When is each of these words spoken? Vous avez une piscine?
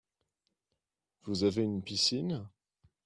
Vous 1.25 1.43
avez 1.43 1.61
une 1.61 1.83
piscine? 1.83 2.49